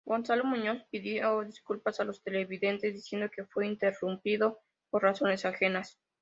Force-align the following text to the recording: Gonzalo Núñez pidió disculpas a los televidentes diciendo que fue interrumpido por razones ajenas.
Gonzalo 0.03 0.43
Núñez 0.45 0.83
pidió 0.89 1.43
disculpas 1.43 1.99
a 1.99 2.03
los 2.05 2.23
televidentes 2.23 2.91
diciendo 2.95 3.29
que 3.29 3.45
fue 3.45 3.67
interrumpido 3.67 4.59
por 4.89 5.03
razones 5.03 5.45
ajenas. 5.45 5.99